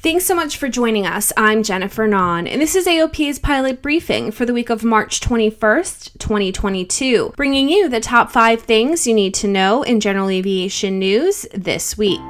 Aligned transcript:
Thanks 0.00 0.26
so 0.26 0.34
much 0.36 0.56
for 0.56 0.68
joining 0.68 1.08
us. 1.08 1.32
I'm 1.36 1.64
Jennifer 1.64 2.06
Non, 2.06 2.46
and 2.46 2.62
this 2.62 2.76
is 2.76 2.86
AOPA's 2.86 3.40
pilot 3.40 3.82
briefing 3.82 4.30
for 4.30 4.46
the 4.46 4.52
week 4.52 4.70
of 4.70 4.84
March 4.84 5.18
21st, 5.18 6.16
2022, 6.18 7.32
bringing 7.36 7.68
you 7.68 7.88
the 7.88 7.98
top 7.98 8.30
five 8.30 8.62
things 8.62 9.08
you 9.08 9.14
need 9.14 9.34
to 9.34 9.48
know 9.48 9.82
in 9.82 9.98
general 9.98 10.30
aviation 10.30 11.00
news 11.00 11.48
this 11.52 11.98
week. 11.98 12.20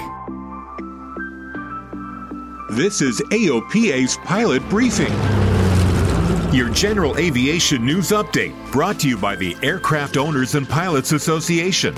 This 2.71 3.03
is 3.03 3.21
AOPA's 3.33 4.17
pilot 4.25 4.67
briefing. 4.71 5.13
Your 6.55 6.71
general 6.71 7.19
aviation 7.19 7.85
news 7.85 8.09
update 8.13 8.73
brought 8.73 8.99
to 9.01 9.09
you 9.11 9.19
by 9.19 9.37
the 9.37 9.55
Aircraft 9.63 10.17
Owners 10.17 10.55
and 10.55 10.67
Pilots 10.67 11.13
Association. 11.13 11.95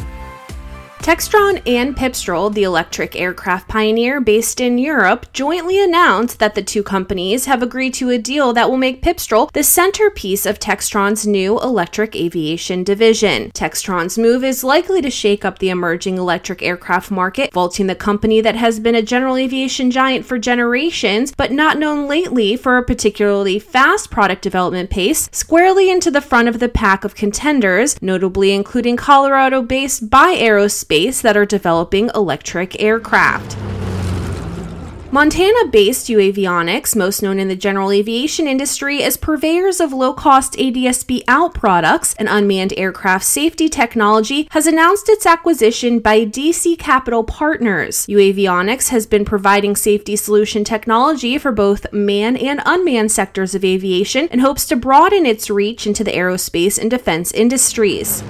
Textron 1.03 1.62
and 1.67 1.96
Pipistrel, 1.96 2.53
the 2.53 2.62
electric 2.62 3.16
aircraft 3.19 3.66
pioneer 3.69 4.21
based 4.21 4.61
in 4.61 4.77
Europe, 4.77 5.33
jointly 5.33 5.83
announced 5.83 6.39
that 6.39 6.55
the 6.55 6.62
two 6.62 6.83
companies 6.83 7.46
have 7.46 7.62
agreed 7.62 7.95
to 7.95 8.11
a 8.11 8.19
deal 8.19 8.52
that 8.52 8.69
will 8.69 8.77
make 8.77 9.02
Pipistrel 9.02 9.51
the 9.52 9.65
centerpiece 9.65 10.45
of 10.45 10.59
Textron's 10.59 11.27
new 11.27 11.59
electric 11.59 12.15
aviation 12.15 12.84
division. 12.84 13.51
Textron's 13.52 14.19
move 14.19 14.45
is 14.45 14.62
likely 14.62 15.01
to 15.01 15.09
shake 15.09 15.43
up 15.43 15.59
the 15.59 15.71
emerging 15.71 16.19
electric 16.19 16.62
aircraft 16.62 17.10
market, 17.10 17.51
vaulting 17.55 17.87
the 17.87 17.95
company 17.95 18.43
that 18.43 18.57
has 18.57 18.79
been 18.79 18.95
a 18.95 19.02
general 19.02 19.38
aviation 19.38 19.91
giant 19.91 20.27
for 20.27 20.38
generations, 20.38 21.32
but 21.35 21.51
not 21.51 21.79
known 21.79 22.09
lately 22.09 22.57
for 22.57 22.77
a 22.77 22.85
particularly 22.85 23.59
fast 23.59 24.10
product 24.10 24.43
development 24.43 24.91
pace, 24.91 25.30
squarely 25.32 25.91
into 25.91 26.10
the 26.10 26.21
front 26.21 26.46
of 26.46 26.59
the 26.59 26.69
pack 26.69 27.05
of 27.05 27.15
contenders, 27.15 28.01
notably 28.02 28.52
including 28.52 28.98
Colorado 28.98 29.62
based 29.62 30.10
Bye 30.10 30.37
Aerospace 30.37 30.90
space 30.91 31.21
that 31.21 31.37
are 31.37 31.47
developing 31.47 32.11
electric 32.17 32.83
aircraft. 32.83 33.57
Montana 35.13 35.69
based 35.71 36.09
uAvionix, 36.09 36.97
most 36.97 37.23
known 37.23 37.39
in 37.39 37.47
the 37.47 37.55
general 37.55 37.93
aviation 37.93 38.49
industry 38.49 39.01
as 39.01 39.16
purveyors 39.16 39.79
of 39.79 39.93
low 39.93 40.13
cost 40.13 40.55
ADSB 40.55 41.23
out 41.29 41.55
products 41.55 42.15
and 42.15 42.29
unmanned 42.29 42.74
aircraft 42.77 43.24
safety 43.24 43.69
technology, 43.69 44.49
has 44.51 44.66
announced 44.66 45.09
its 45.09 45.27
acquisition 45.27 46.01
by 46.01 46.24
DC 46.27 46.77
Capital 46.77 47.23
Partners. 47.23 48.04
uAvionix 48.07 48.88
has 48.88 49.07
been 49.07 49.25
providing 49.25 49.77
safety 49.77 50.16
solution 50.16 50.65
technology 50.65 51.38
for 51.38 51.52
both 51.52 51.93
manned 51.93 52.38
and 52.38 52.60
unmanned 52.66 53.13
sectors 53.13 53.54
of 53.54 53.65
aviation 53.65 54.27
and 54.32 54.41
hopes 54.41 54.66
to 54.66 54.75
broaden 54.75 55.25
its 55.25 55.49
reach 55.49 55.87
into 55.87 56.02
the 56.02 56.13
aerospace 56.13 56.80
and 56.80 56.91
defense 56.91 57.30
industries. 57.30 58.25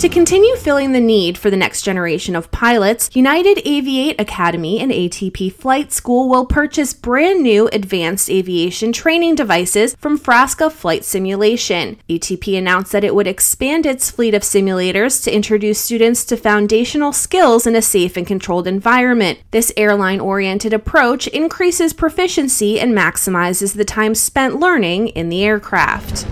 To 0.00 0.08
continue 0.08 0.56
filling 0.56 0.92
the 0.92 1.00
need 1.00 1.36
for 1.36 1.50
the 1.50 1.58
next 1.58 1.82
generation 1.82 2.34
of 2.34 2.50
pilots, 2.50 3.10
United 3.12 3.58
Aviate 3.66 4.18
Academy 4.18 4.80
and 4.80 4.90
ATP 4.90 5.52
Flight 5.52 5.92
School 5.92 6.26
will 6.26 6.46
purchase 6.46 6.94
brand 6.94 7.42
new 7.42 7.68
advanced 7.70 8.30
aviation 8.30 8.94
training 8.94 9.34
devices 9.34 9.94
from 9.96 10.18
Frasca 10.18 10.72
Flight 10.72 11.04
Simulation. 11.04 11.98
ATP 12.08 12.56
announced 12.56 12.92
that 12.92 13.04
it 13.04 13.14
would 13.14 13.26
expand 13.26 13.84
its 13.84 14.10
fleet 14.10 14.32
of 14.32 14.40
simulators 14.40 15.22
to 15.22 15.30
introduce 15.30 15.78
students 15.78 16.24
to 16.24 16.34
foundational 16.38 17.12
skills 17.12 17.66
in 17.66 17.76
a 17.76 17.82
safe 17.82 18.16
and 18.16 18.26
controlled 18.26 18.66
environment. 18.66 19.38
This 19.50 19.70
airline 19.76 20.18
oriented 20.18 20.72
approach 20.72 21.26
increases 21.26 21.92
proficiency 21.92 22.80
and 22.80 22.96
maximizes 22.96 23.74
the 23.74 23.84
time 23.84 24.14
spent 24.14 24.58
learning 24.58 25.08
in 25.08 25.28
the 25.28 25.44
aircraft. 25.44 26.24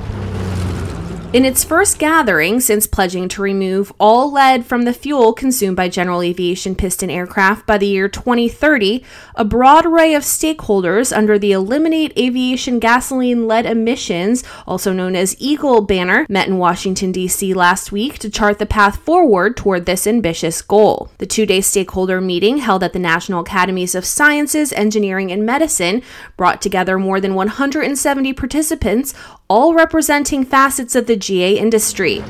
In 1.34 1.44
its 1.44 1.62
first 1.62 1.98
gathering 1.98 2.58
since 2.58 2.86
pledging 2.86 3.28
to 3.28 3.42
remove 3.42 3.92
all 4.00 4.32
lead 4.32 4.64
from 4.64 4.84
the 4.84 4.94
fuel 4.94 5.34
consumed 5.34 5.76
by 5.76 5.90
general 5.90 6.22
aviation 6.22 6.74
piston 6.74 7.10
aircraft 7.10 7.66
by 7.66 7.76
the 7.76 7.86
year 7.86 8.08
2030, 8.08 9.04
a 9.34 9.44
broad 9.44 9.84
array 9.84 10.14
of 10.14 10.22
stakeholders 10.22 11.14
under 11.14 11.38
the 11.38 11.52
Eliminate 11.52 12.18
Aviation 12.18 12.78
Gasoline 12.78 13.46
Lead 13.46 13.66
Emissions, 13.66 14.42
also 14.66 14.94
known 14.94 15.14
as 15.14 15.36
EAGLE 15.38 15.82
banner, 15.82 16.24
met 16.30 16.48
in 16.48 16.56
Washington, 16.56 17.12
D.C. 17.12 17.52
last 17.52 17.92
week 17.92 18.18
to 18.20 18.30
chart 18.30 18.58
the 18.58 18.64
path 18.64 18.96
forward 18.96 19.54
toward 19.54 19.84
this 19.84 20.06
ambitious 20.06 20.62
goal. 20.62 21.10
The 21.18 21.26
two 21.26 21.44
day 21.44 21.60
stakeholder 21.60 22.22
meeting, 22.22 22.56
held 22.56 22.82
at 22.82 22.94
the 22.94 22.98
National 22.98 23.40
Academies 23.40 23.94
of 23.94 24.06
Sciences, 24.06 24.72
Engineering, 24.72 25.30
and 25.30 25.44
Medicine, 25.44 26.00
brought 26.38 26.62
together 26.62 26.98
more 26.98 27.20
than 27.20 27.34
170 27.34 28.32
participants, 28.32 29.12
all 29.48 29.74
representing 29.74 30.44
facets 30.44 30.94
of 30.94 31.06
the 31.06 31.16
GA 31.16 31.58
industry. 31.58 32.22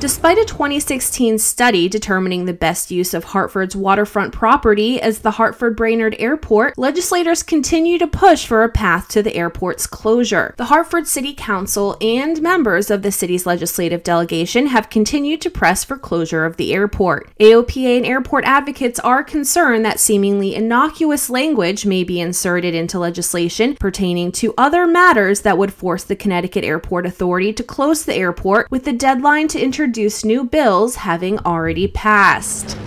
Despite 0.00 0.38
a 0.38 0.46
2016 0.46 1.38
study 1.38 1.86
determining 1.86 2.46
the 2.46 2.54
best 2.54 2.90
use 2.90 3.12
of 3.12 3.22
Hartford's 3.22 3.76
waterfront 3.76 4.32
property 4.32 4.98
as 4.98 5.18
the 5.18 5.32
Hartford 5.32 5.76
Brainerd 5.76 6.16
Airport, 6.18 6.78
legislators 6.78 7.42
continue 7.42 7.98
to 7.98 8.06
push 8.06 8.46
for 8.46 8.64
a 8.64 8.70
path 8.70 9.08
to 9.08 9.22
the 9.22 9.36
airport's 9.36 9.86
closure. 9.86 10.54
The 10.56 10.64
Hartford 10.64 11.06
City 11.06 11.34
Council 11.34 11.98
and 12.00 12.40
members 12.40 12.90
of 12.90 13.02
the 13.02 13.12
city's 13.12 13.44
legislative 13.44 14.02
delegation 14.02 14.68
have 14.68 14.88
continued 14.88 15.42
to 15.42 15.50
press 15.50 15.84
for 15.84 15.98
closure 15.98 16.46
of 16.46 16.56
the 16.56 16.72
airport. 16.72 17.30
AOPA 17.38 17.98
and 17.98 18.06
airport 18.06 18.46
advocates 18.46 19.00
are 19.00 19.22
concerned 19.22 19.84
that 19.84 20.00
seemingly 20.00 20.54
innocuous 20.54 21.28
language 21.28 21.84
may 21.84 22.04
be 22.04 22.22
inserted 22.22 22.74
into 22.74 22.98
legislation 22.98 23.76
pertaining 23.76 24.32
to 24.32 24.54
other 24.56 24.86
matters 24.86 25.42
that 25.42 25.58
would 25.58 25.74
force 25.74 26.04
the 26.04 26.16
Connecticut 26.16 26.64
Airport 26.64 27.04
Authority 27.04 27.52
to 27.52 27.62
close 27.62 28.06
the 28.06 28.14
airport 28.14 28.70
with 28.70 28.86
the 28.86 28.94
deadline 28.94 29.46
to 29.48 29.60
introduce 29.60 29.89
introduce 29.90 30.24
new 30.24 30.44
bills 30.44 30.94
having 30.94 31.36
already 31.40 31.88
passed. 31.88 32.78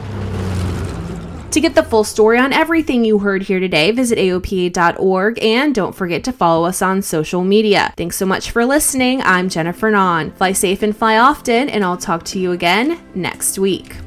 To 1.51 1.59
get 1.59 1.75
the 1.75 1.83
full 1.83 2.05
story 2.05 2.39
on 2.39 2.53
everything 2.53 3.03
you 3.03 3.19
heard 3.19 3.43
here 3.43 3.59
today, 3.59 3.91
visit 3.91 4.17
AOPA.org 4.17 5.43
and 5.43 5.75
don't 5.75 5.93
forget 5.93 6.23
to 6.23 6.31
follow 6.31 6.65
us 6.65 6.81
on 6.81 7.01
social 7.01 7.43
media. 7.43 7.93
Thanks 7.97 8.15
so 8.15 8.25
much 8.25 8.51
for 8.51 8.65
listening. 8.65 9.21
I'm 9.21 9.49
Jennifer 9.49 9.91
Non. 9.91 10.31
Fly 10.31 10.53
safe 10.53 10.81
and 10.81 10.95
fly 10.95 11.17
often, 11.17 11.67
and 11.67 11.83
I'll 11.83 11.97
talk 11.97 12.23
to 12.27 12.39
you 12.39 12.53
again 12.53 13.03
next 13.13 13.59
week. 13.59 13.97